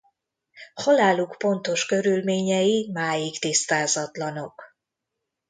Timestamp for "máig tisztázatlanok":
2.93-4.63